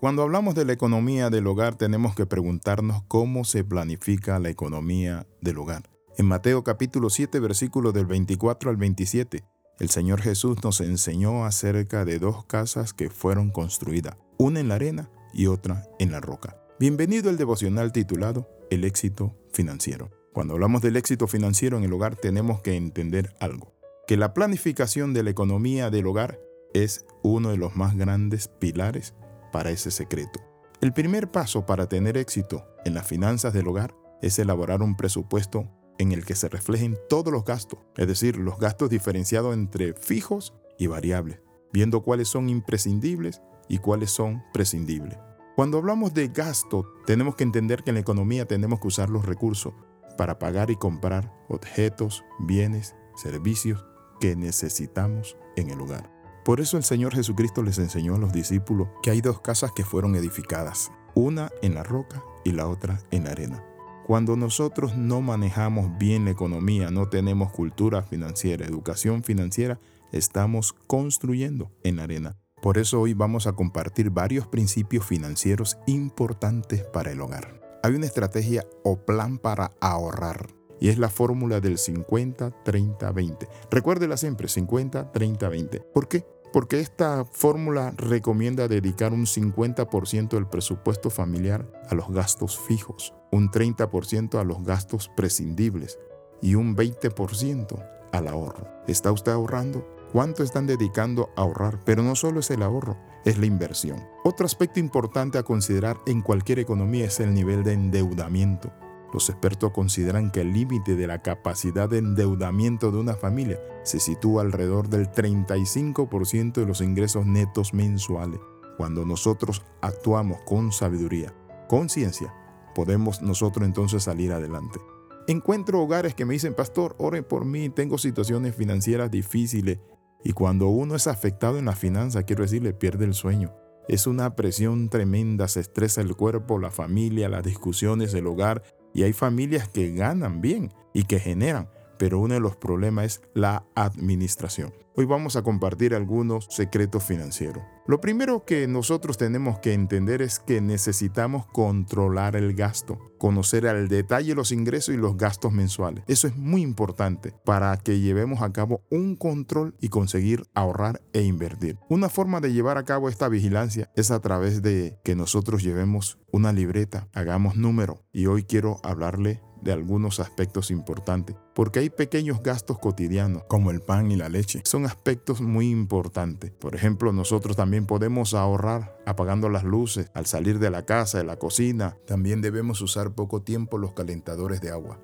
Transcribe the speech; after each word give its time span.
Cuando 0.00 0.22
hablamos 0.22 0.54
de 0.54 0.64
la 0.64 0.72
economía 0.72 1.28
del 1.28 1.46
hogar 1.46 1.74
tenemos 1.74 2.14
que 2.14 2.24
preguntarnos 2.24 3.02
cómo 3.06 3.44
se 3.44 3.64
planifica 3.64 4.38
la 4.38 4.48
economía 4.48 5.26
del 5.42 5.58
hogar. 5.58 5.90
En 6.16 6.24
Mateo 6.24 6.64
capítulo 6.64 7.10
7 7.10 7.38
versículos 7.38 7.92
del 7.92 8.06
24 8.06 8.70
al 8.70 8.78
27, 8.78 9.44
el 9.78 9.90
Señor 9.90 10.22
Jesús 10.22 10.56
nos 10.64 10.80
enseñó 10.80 11.44
acerca 11.44 12.06
de 12.06 12.18
dos 12.18 12.46
casas 12.46 12.94
que 12.94 13.10
fueron 13.10 13.50
construidas, 13.50 14.16
una 14.38 14.60
en 14.60 14.68
la 14.68 14.76
arena 14.76 15.10
y 15.34 15.48
otra 15.48 15.86
en 15.98 16.12
la 16.12 16.20
roca. 16.20 16.56
Bienvenido 16.78 17.28
al 17.28 17.36
devocional 17.36 17.92
titulado 17.92 18.48
El 18.70 18.84
éxito 18.84 19.36
financiero. 19.52 20.08
Cuando 20.32 20.54
hablamos 20.54 20.80
del 20.80 20.96
éxito 20.96 21.26
financiero 21.26 21.76
en 21.76 21.84
el 21.84 21.92
hogar 21.92 22.16
tenemos 22.16 22.62
que 22.62 22.74
entender 22.74 23.36
algo, 23.38 23.74
que 24.06 24.16
la 24.16 24.32
planificación 24.32 25.12
de 25.12 25.24
la 25.24 25.30
economía 25.30 25.90
del 25.90 26.06
hogar 26.06 26.40
es 26.72 27.04
uno 27.22 27.50
de 27.50 27.58
los 27.58 27.76
más 27.76 27.98
grandes 27.98 28.48
pilares 28.48 29.12
para 29.50 29.70
ese 29.70 29.90
secreto. 29.90 30.40
El 30.80 30.92
primer 30.92 31.30
paso 31.30 31.66
para 31.66 31.88
tener 31.88 32.16
éxito 32.16 32.66
en 32.84 32.94
las 32.94 33.06
finanzas 33.06 33.52
del 33.52 33.68
hogar 33.68 33.94
es 34.22 34.38
elaborar 34.38 34.82
un 34.82 34.96
presupuesto 34.96 35.68
en 35.98 36.12
el 36.12 36.24
que 36.24 36.34
se 36.34 36.48
reflejen 36.48 36.96
todos 37.08 37.32
los 37.32 37.44
gastos, 37.44 37.80
es 37.96 38.08
decir, 38.08 38.38
los 38.38 38.58
gastos 38.58 38.88
diferenciados 38.88 39.54
entre 39.54 39.92
fijos 39.92 40.54
y 40.78 40.86
variables, 40.86 41.40
viendo 41.72 42.02
cuáles 42.02 42.28
son 42.28 42.48
imprescindibles 42.48 43.42
y 43.68 43.78
cuáles 43.78 44.10
son 44.10 44.42
prescindibles. 44.52 45.18
Cuando 45.56 45.76
hablamos 45.76 46.14
de 46.14 46.28
gasto, 46.28 46.86
tenemos 47.04 47.36
que 47.36 47.44
entender 47.44 47.82
que 47.82 47.90
en 47.90 47.96
la 47.96 48.00
economía 48.00 48.46
tenemos 48.46 48.80
que 48.80 48.88
usar 48.88 49.10
los 49.10 49.26
recursos 49.26 49.74
para 50.16 50.38
pagar 50.38 50.70
y 50.70 50.76
comprar 50.76 51.32
objetos, 51.48 52.24
bienes, 52.38 52.94
servicios 53.14 53.84
que 54.20 54.36
necesitamos 54.36 55.36
en 55.56 55.70
el 55.70 55.80
hogar. 55.80 56.19
Por 56.44 56.60
eso 56.60 56.76
el 56.76 56.84
Señor 56.84 57.14
Jesucristo 57.14 57.62
les 57.62 57.78
enseñó 57.78 58.14
a 58.14 58.18
los 58.18 58.32
discípulos 58.32 58.88
que 59.02 59.10
hay 59.10 59.20
dos 59.20 59.40
casas 59.40 59.72
que 59.72 59.84
fueron 59.84 60.14
edificadas, 60.14 60.90
una 61.14 61.50
en 61.62 61.74
la 61.74 61.82
roca 61.82 62.22
y 62.44 62.52
la 62.52 62.66
otra 62.66 63.00
en 63.10 63.24
la 63.24 63.32
arena. 63.32 63.62
Cuando 64.06 64.36
nosotros 64.36 64.96
no 64.96 65.20
manejamos 65.20 65.96
bien 65.98 66.24
la 66.24 66.32
economía, 66.32 66.90
no 66.90 67.08
tenemos 67.08 67.52
cultura 67.52 68.02
financiera, 68.02 68.66
educación 68.66 69.22
financiera, 69.22 69.78
estamos 70.12 70.72
construyendo 70.86 71.70
en 71.84 71.96
la 71.96 72.04
arena. 72.04 72.36
Por 72.62 72.78
eso 72.78 73.00
hoy 73.00 73.14
vamos 73.14 73.46
a 73.46 73.52
compartir 73.52 74.10
varios 74.10 74.46
principios 74.46 75.06
financieros 75.06 75.78
importantes 75.86 76.84
para 76.84 77.12
el 77.12 77.20
hogar. 77.20 77.60
Hay 77.82 77.94
una 77.94 78.06
estrategia 78.06 78.66
o 78.82 79.04
plan 79.04 79.38
para 79.38 79.72
ahorrar 79.80 80.59
y 80.80 80.88
es 80.88 80.98
la 80.98 81.08
fórmula 81.08 81.60
del 81.60 81.76
50-30-20. 81.76 83.48
Recuérdela 83.70 84.16
siempre, 84.16 84.48
50-30-20. 84.48 85.84
¿Por 85.92 86.08
qué? 86.08 86.26
Porque 86.52 86.80
esta 86.80 87.24
fórmula 87.24 87.92
recomienda 87.96 88.66
dedicar 88.66 89.12
un 89.12 89.26
50% 89.26 90.30
del 90.30 90.48
presupuesto 90.48 91.08
familiar 91.10 91.70
a 91.88 91.94
los 91.94 92.10
gastos 92.10 92.58
fijos, 92.58 93.14
un 93.30 93.50
30% 93.50 94.40
a 94.40 94.44
los 94.44 94.64
gastos 94.64 95.10
prescindibles 95.16 95.98
y 96.42 96.56
un 96.56 96.76
20% 96.76 97.88
al 98.12 98.26
ahorro. 98.26 98.66
¿Está 98.88 99.12
usted 99.12 99.30
ahorrando? 99.30 99.86
¿Cuánto 100.12 100.42
están 100.42 100.66
dedicando 100.66 101.30
a 101.36 101.42
ahorrar? 101.42 101.78
Pero 101.84 102.02
no 102.02 102.16
solo 102.16 102.40
es 102.40 102.50
el 102.50 102.62
ahorro, 102.62 102.96
es 103.24 103.38
la 103.38 103.46
inversión. 103.46 104.04
Otro 104.24 104.44
aspecto 104.44 104.80
importante 104.80 105.38
a 105.38 105.44
considerar 105.44 105.98
en 106.06 106.20
cualquier 106.20 106.58
economía 106.58 107.04
es 107.04 107.20
el 107.20 107.32
nivel 107.32 107.62
de 107.62 107.74
endeudamiento. 107.74 108.72
Los 109.12 109.28
expertos 109.28 109.72
consideran 109.72 110.30
que 110.30 110.42
el 110.42 110.52
límite 110.52 110.94
de 110.94 111.06
la 111.06 111.20
capacidad 111.20 111.88
de 111.88 111.98
endeudamiento 111.98 112.92
de 112.92 112.98
una 112.98 113.14
familia 113.14 113.58
se 113.82 113.98
sitúa 113.98 114.42
alrededor 114.42 114.88
del 114.88 115.10
35% 115.10 116.52
de 116.52 116.66
los 116.66 116.80
ingresos 116.80 117.26
netos 117.26 117.74
mensuales. 117.74 118.40
Cuando 118.76 119.04
nosotros 119.04 119.62
actuamos 119.80 120.38
con 120.46 120.72
sabiduría, 120.72 121.34
con 121.68 121.88
ciencia, 121.88 122.32
podemos 122.74 123.20
nosotros 123.20 123.66
entonces 123.66 124.04
salir 124.04 124.32
adelante. 124.32 124.78
Encuentro 125.26 125.80
hogares 125.80 126.14
que 126.14 126.24
me 126.24 126.34
dicen, 126.34 126.54
pastor, 126.54 126.96
ore 126.98 127.22
por 127.22 127.44
mí, 127.44 127.68
tengo 127.68 127.98
situaciones 127.98 128.54
financieras 128.54 129.10
difíciles. 129.10 129.78
Y 130.24 130.32
cuando 130.32 130.68
uno 130.68 130.94
es 130.94 131.06
afectado 131.06 131.58
en 131.58 131.66
la 131.66 131.76
finanza, 131.76 132.22
quiero 132.22 132.42
decirle, 132.42 132.72
pierde 132.72 133.04
el 133.04 133.14
sueño. 133.14 133.54
Es 133.88 134.06
una 134.06 134.36
presión 134.36 134.88
tremenda, 134.88 135.48
se 135.48 135.60
estresa 135.60 136.00
el 136.00 136.14
cuerpo, 136.14 136.58
la 136.58 136.70
familia, 136.70 137.28
las 137.28 137.42
discusiones, 137.42 138.14
el 138.14 138.26
hogar, 138.26 138.62
y 138.94 139.02
hay 139.02 139.12
familias 139.12 139.68
que 139.68 139.92
ganan 139.92 140.40
bien 140.40 140.72
y 140.92 141.04
que 141.04 141.18
generan, 141.18 141.68
pero 142.00 142.18
uno 142.18 142.32
de 142.32 142.40
los 142.40 142.56
problemas 142.56 143.04
es 143.04 143.22
la 143.34 143.66
administración. 143.74 144.72
Hoy 144.96 145.04
vamos 145.04 145.36
a 145.36 145.42
compartir 145.42 145.94
algunos 145.94 146.46
secretos 146.48 147.04
financieros. 147.04 147.62
Lo 147.86 148.00
primero 148.00 148.44
que 148.44 148.66
nosotros 148.66 149.18
tenemos 149.18 149.58
que 149.58 149.74
entender 149.74 150.22
es 150.22 150.38
que 150.38 150.60
necesitamos 150.60 151.46
controlar 151.46 152.36
el 152.36 152.54
gasto, 152.54 152.98
conocer 153.18 153.66
al 153.66 153.88
detalle 153.88 154.34
los 154.34 154.50
ingresos 154.50 154.94
y 154.94 154.98
los 154.98 155.16
gastos 155.16 155.52
mensuales. 155.52 156.04
Eso 156.06 156.26
es 156.26 156.36
muy 156.36 156.62
importante 156.62 157.34
para 157.44 157.76
que 157.76 158.00
llevemos 158.00 158.40
a 158.42 158.52
cabo 158.52 158.82
un 158.90 159.16
control 159.16 159.74
y 159.80 159.90
conseguir 159.90 160.44
ahorrar 160.54 161.02
e 161.12 161.22
invertir. 161.22 161.78
Una 161.88 162.08
forma 162.08 162.40
de 162.40 162.52
llevar 162.52 162.78
a 162.78 162.84
cabo 162.84 163.08
esta 163.08 163.28
vigilancia 163.28 163.90
es 163.94 164.10
a 164.10 164.20
través 164.20 164.62
de 164.62 164.98
que 165.04 165.14
nosotros 165.14 165.62
llevemos 165.62 166.18
una 166.32 166.52
libreta, 166.52 167.08
hagamos 167.12 167.56
número 167.56 168.04
y 168.12 168.26
hoy 168.26 168.44
quiero 168.44 168.80
hablarle 168.84 169.42
de 169.62 169.72
algunos 169.72 170.20
aspectos 170.20 170.70
importantes, 170.70 171.36
porque 171.54 171.80
hay 171.80 171.90
pequeños 171.90 172.42
gastos 172.42 172.78
cotidianos, 172.78 173.44
como 173.48 173.70
el 173.70 173.80
pan 173.80 174.10
y 174.10 174.16
la 174.16 174.28
leche. 174.28 174.62
Son 174.64 174.86
aspectos 174.86 175.40
muy 175.40 175.70
importantes. 175.70 176.50
Por 176.52 176.74
ejemplo, 176.74 177.12
nosotros 177.12 177.56
también 177.56 177.86
podemos 177.86 178.34
ahorrar 178.34 178.96
apagando 179.06 179.48
las 179.48 179.64
luces 179.64 180.10
al 180.14 180.26
salir 180.26 180.58
de 180.58 180.70
la 180.70 180.84
casa, 180.84 181.18
de 181.18 181.24
la 181.24 181.38
cocina. 181.38 181.96
También 182.06 182.40
debemos 182.40 182.80
usar 182.80 183.14
poco 183.14 183.42
tiempo 183.42 183.78
los 183.78 183.92
calentadores 183.92 184.60
de 184.60 184.70
agua 184.70 185.00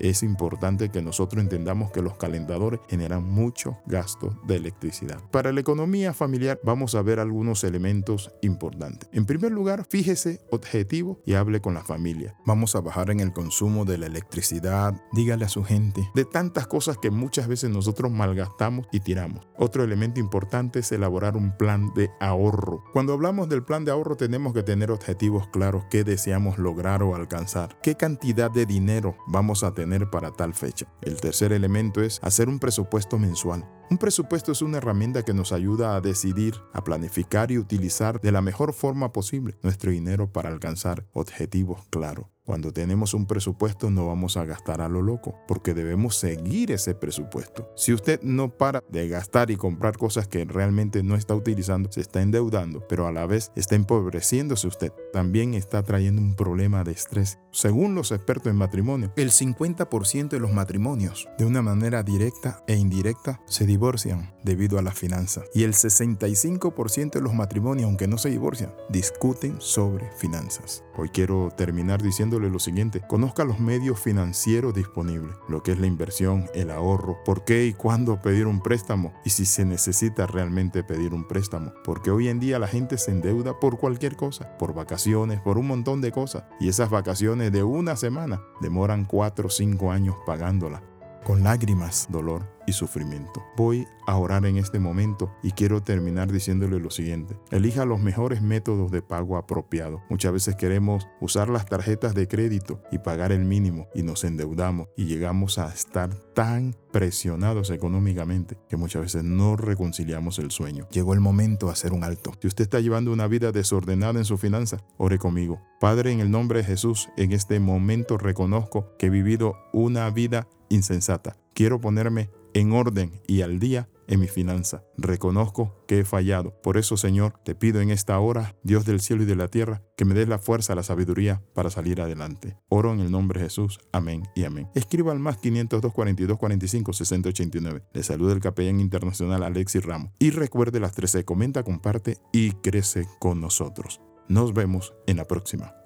es 0.00 0.22
importante 0.22 0.90
que 0.90 1.02
nosotros 1.02 1.42
entendamos 1.42 1.90
que 1.90 2.02
los 2.02 2.16
calentadores 2.16 2.80
generan 2.88 3.24
mucho 3.24 3.78
gasto 3.86 4.38
de 4.46 4.56
electricidad. 4.56 5.20
Para 5.30 5.52
la 5.52 5.60
economía 5.60 6.12
familiar 6.12 6.60
vamos 6.62 6.94
a 6.94 7.02
ver 7.02 7.20
algunos 7.20 7.64
elementos 7.64 8.30
importantes. 8.42 9.08
En 9.12 9.26
primer 9.26 9.52
lugar, 9.52 9.86
fíjese 9.88 10.40
objetivo 10.50 11.20
y 11.24 11.34
hable 11.34 11.60
con 11.60 11.74
la 11.74 11.82
familia. 11.82 12.34
Vamos 12.46 12.76
a 12.76 12.80
bajar 12.80 13.10
en 13.10 13.20
el 13.20 13.32
consumo 13.32 13.84
de 13.84 13.98
la 13.98 14.06
electricidad, 14.06 14.94
dígale 15.12 15.44
a 15.44 15.48
su 15.48 15.64
gente, 15.64 16.08
de 16.14 16.24
tantas 16.24 16.66
cosas 16.66 16.98
que 16.98 17.10
muchas 17.10 17.48
veces 17.48 17.70
nosotros 17.70 18.10
malgastamos 18.10 18.86
y 18.92 19.00
tiramos. 19.00 19.46
Otro 19.56 19.82
elemento 19.82 20.20
importante 20.20 20.80
es 20.80 20.92
elaborar 20.92 21.36
un 21.36 21.56
plan 21.56 21.92
de 21.94 22.10
ahorro. 22.20 22.84
Cuando 22.92 23.12
hablamos 23.12 23.48
del 23.48 23.64
plan 23.64 23.84
de 23.84 23.90
ahorro 23.90 24.16
tenemos 24.16 24.52
que 24.52 24.62
tener 24.62 24.90
objetivos 24.90 25.48
claros 25.48 25.84
que 25.90 26.04
deseamos 26.04 26.58
lograr 26.58 27.02
o 27.02 27.14
alcanzar, 27.14 27.78
qué 27.82 27.96
cantidad 27.96 28.50
de 28.50 28.66
dinero 28.66 29.16
vamos 29.26 29.64
a 29.64 29.72
tener 29.72 29.87
para 30.10 30.30
tal 30.32 30.54
fecha. 30.54 30.86
El 31.02 31.20
tercer 31.20 31.52
elemento 31.52 32.02
es 32.02 32.20
hacer 32.22 32.48
un 32.48 32.58
presupuesto 32.58 33.18
mensual. 33.18 33.68
Un 33.90 33.98
presupuesto 33.98 34.52
es 34.52 34.60
una 34.60 34.78
herramienta 34.78 35.24
que 35.24 35.32
nos 35.32 35.52
ayuda 35.52 35.96
a 35.96 36.00
decidir, 36.00 36.54
a 36.74 36.84
planificar 36.84 37.50
y 37.50 37.58
utilizar 37.58 38.20
de 38.20 38.32
la 38.32 38.42
mejor 38.42 38.74
forma 38.74 39.12
posible 39.12 39.56
nuestro 39.62 39.90
dinero 39.90 40.30
para 40.30 40.50
alcanzar 40.50 41.06
objetivos 41.12 41.86
claros. 41.90 42.26
Cuando 42.48 42.72
tenemos 42.72 43.12
un 43.12 43.26
presupuesto 43.26 43.90
no 43.90 44.06
vamos 44.06 44.38
a 44.38 44.46
gastar 44.46 44.80
a 44.80 44.88
lo 44.88 45.02
loco, 45.02 45.34
porque 45.46 45.74
debemos 45.74 46.16
seguir 46.16 46.72
ese 46.72 46.94
presupuesto. 46.94 47.70
Si 47.76 47.92
usted 47.92 48.22
no 48.22 48.48
para 48.48 48.82
de 48.88 49.06
gastar 49.06 49.50
y 49.50 49.56
comprar 49.56 49.98
cosas 49.98 50.28
que 50.28 50.46
realmente 50.46 51.02
no 51.02 51.14
está 51.14 51.34
utilizando, 51.34 51.92
se 51.92 52.00
está 52.00 52.22
endeudando, 52.22 52.80
pero 52.88 53.06
a 53.06 53.12
la 53.12 53.26
vez 53.26 53.52
está 53.54 53.74
empobreciéndose 53.74 54.66
usted. 54.66 54.94
También 55.12 55.52
está 55.52 55.82
trayendo 55.82 56.22
un 56.22 56.36
problema 56.36 56.84
de 56.84 56.92
estrés. 56.92 57.38
Según 57.50 57.94
los 57.94 58.12
expertos 58.12 58.50
en 58.50 58.56
matrimonio, 58.56 59.12
el 59.16 59.30
50% 59.30 60.30
de 60.30 60.40
los 60.40 60.50
matrimonios, 60.50 61.28
de 61.36 61.44
una 61.44 61.60
manera 61.60 62.02
directa 62.02 62.64
e 62.66 62.76
indirecta, 62.76 63.42
se 63.44 63.66
divorcian 63.66 64.32
debido 64.42 64.78
a 64.78 64.82
la 64.82 64.92
finanza. 64.92 65.42
Y 65.52 65.64
el 65.64 65.74
65% 65.74 67.10
de 67.10 67.20
los 67.20 67.34
matrimonios, 67.34 67.88
aunque 67.88 68.08
no 68.08 68.16
se 68.16 68.30
divorcian, 68.30 68.72
discuten 68.88 69.60
sobre 69.60 70.10
finanzas. 70.12 70.82
Hoy 70.96 71.10
quiero 71.10 71.50
terminar 71.54 72.02
diciendo 72.02 72.37
lo 72.38 72.58
siguiente, 72.58 73.02
conozca 73.06 73.44
los 73.44 73.58
medios 73.58 73.98
financieros 73.98 74.74
disponibles, 74.74 75.34
lo 75.48 75.62
que 75.62 75.72
es 75.72 75.78
la 75.78 75.86
inversión, 75.86 76.48
el 76.54 76.70
ahorro, 76.70 77.18
por 77.24 77.44
qué 77.44 77.66
y 77.66 77.72
cuándo 77.72 78.22
pedir 78.22 78.46
un 78.46 78.60
préstamo 78.60 79.12
y 79.24 79.30
si 79.30 79.44
se 79.46 79.64
necesita 79.64 80.26
realmente 80.26 80.84
pedir 80.84 81.14
un 81.14 81.26
préstamo, 81.26 81.72
porque 81.84 82.10
hoy 82.10 82.28
en 82.28 82.40
día 82.40 82.58
la 82.58 82.68
gente 82.68 82.98
se 82.98 83.10
endeuda 83.10 83.58
por 83.58 83.78
cualquier 83.78 84.16
cosa, 84.16 84.56
por 84.58 84.74
vacaciones, 84.74 85.40
por 85.40 85.58
un 85.58 85.66
montón 85.66 86.00
de 86.00 86.12
cosas, 86.12 86.44
y 86.60 86.68
esas 86.68 86.90
vacaciones 86.90 87.50
de 87.50 87.62
una 87.62 87.96
semana 87.96 88.40
demoran 88.60 89.04
4 89.04 89.46
o 89.46 89.50
5 89.50 89.90
años 89.90 90.16
pagándolas, 90.26 90.82
con 91.24 91.42
lágrimas, 91.42 92.06
dolor 92.10 92.57
sufrimiento. 92.72 93.44
Voy 93.56 93.86
a 94.06 94.16
orar 94.16 94.46
en 94.46 94.56
este 94.56 94.78
momento 94.78 95.30
y 95.42 95.52
quiero 95.52 95.82
terminar 95.82 96.32
diciéndole 96.32 96.80
lo 96.80 96.90
siguiente. 96.90 97.36
Elija 97.50 97.84
los 97.84 98.00
mejores 98.00 98.42
métodos 98.42 98.90
de 98.90 99.02
pago 99.02 99.36
apropiados. 99.36 100.00
Muchas 100.08 100.32
veces 100.32 100.56
queremos 100.56 101.08
usar 101.20 101.48
las 101.48 101.66
tarjetas 101.66 102.14
de 102.14 102.28
crédito 102.28 102.82
y 102.90 102.98
pagar 102.98 103.32
el 103.32 103.44
mínimo 103.44 103.88
y 103.94 104.02
nos 104.02 104.24
endeudamos 104.24 104.88
y 104.96 105.06
llegamos 105.06 105.58
a 105.58 105.72
estar 105.72 106.14
tan 106.34 106.74
presionados 106.92 107.70
económicamente 107.70 108.58
que 108.68 108.76
muchas 108.76 109.02
veces 109.02 109.24
no 109.24 109.56
reconciliamos 109.56 110.38
el 110.38 110.50
sueño. 110.50 110.88
Llegó 110.90 111.14
el 111.14 111.20
momento 111.20 111.66
de 111.66 111.72
hacer 111.72 111.92
un 111.92 112.04
alto. 112.04 112.32
Si 112.40 112.46
usted 112.48 112.64
está 112.64 112.80
llevando 112.80 113.12
una 113.12 113.26
vida 113.26 113.52
desordenada 113.52 114.18
en 114.18 114.24
su 114.24 114.38
finanza, 114.38 114.78
ore 114.96 115.18
conmigo. 115.18 115.60
Padre, 115.80 116.12
en 116.12 116.20
el 116.20 116.30
nombre 116.30 116.60
de 116.60 116.64
Jesús, 116.64 117.08
en 117.16 117.32
este 117.32 117.60
momento 117.60 118.18
reconozco 118.18 118.96
que 118.98 119.06
he 119.06 119.10
vivido 119.10 119.56
una 119.72 120.08
vida 120.10 120.48
insensata. 120.68 121.36
Quiero 121.54 121.80
ponerme 121.80 122.30
en 122.58 122.72
orden 122.72 123.20
y 123.26 123.42
al 123.42 123.60
día 123.60 123.88
en 124.08 124.20
mi 124.20 124.26
finanza. 124.26 124.82
Reconozco 124.96 125.84
que 125.86 126.00
he 126.00 126.04
fallado. 126.04 126.60
Por 126.62 126.76
eso, 126.76 126.96
Señor, 126.96 127.34
te 127.44 127.54
pido 127.54 127.80
en 127.80 127.90
esta 127.90 128.18
hora, 128.18 128.56
Dios 128.64 128.84
del 128.84 129.00
cielo 129.00 129.22
y 129.22 129.26
de 129.26 129.36
la 129.36 129.48
tierra, 129.48 129.82
que 129.96 130.04
me 130.04 130.14
des 130.14 130.28
la 130.28 130.38
fuerza, 130.38 130.74
la 130.74 130.82
sabiduría 130.82 131.42
para 131.54 131.70
salir 131.70 132.00
adelante. 132.00 132.56
Oro 132.68 132.92
en 132.92 133.00
el 133.00 133.10
nombre 133.10 133.38
de 133.38 133.46
Jesús. 133.46 133.78
Amén 133.92 134.24
y 134.34 134.44
amén. 134.44 134.68
Escriba 134.74 135.12
al 135.12 135.20
más 135.20 135.36
502 135.36 135.92
42 135.92 136.38
45 136.38 136.92
60 136.92 137.28
89. 137.28 137.84
Le 137.92 138.02
saluda 138.02 138.32
el 138.32 138.40
capellán 138.40 138.80
internacional 138.80 139.42
Alexis 139.42 139.84
Ramos. 139.84 140.10
Y 140.18 140.30
recuerde 140.30 140.80
las 140.80 140.92
13. 140.92 141.24
Comenta, 141.24 141.62
comparte 141.62 142.16
y 142.32 142.52
crece 142.52 143.06
con 143.20 143.40
nosotros. 143.40 144.00
Nos 144.28 144.52
vemos 144.52 144.94
en 145.06 145.18
la 145.18 145.26
próxima. 145.26 145.77